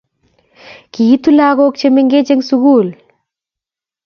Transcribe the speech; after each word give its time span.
Kiitu 0.93 1.29
lagok 1.37 1.73
che 1.79 1.87
mengech 1.95 2.31
eng 2.33 2.43
sukul 2.49 2.87